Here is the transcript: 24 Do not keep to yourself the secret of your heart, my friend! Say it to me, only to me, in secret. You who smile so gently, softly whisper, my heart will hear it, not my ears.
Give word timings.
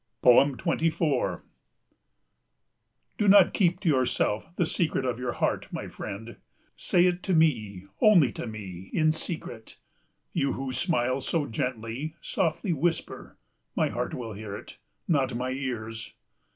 24 0.23 1.43
Do 3.19 3.27
not 3.27 3.53
keep 3.53 3.79
to 3.81 3.87
yourself 3.87 4.49
the 4.55 4.65
secret 4.65 5.05
of 5.05 5.19
your 5.19 5.33
heart, 5.33 5.71
my 5.71 5.87
friend! 5.87 6.37
Say 6.75 7.05
it 7.05 7.21
to 7.21 7.35
me, 7.35 7.85
only 8.01 8.31
to 8.31 8.47
me, 8.47 8.89
in 8.93 9.11
secret. 9.11 9.77
You 10.33 10.53
who 10.53 10.73
smile 10.73 11.19
so 11.19 11.45
gently, 11.45 12.15
softly 12.19 12.73
whisper, 12.73 13.37
my 13.75 13.89
heart 13.89 14.15
will 14.15 14.33
hear 14.33 14.55
it, 14.55 14.79
not 15.07 15.35
my 15.35 15.51
ears. 15.51 16.15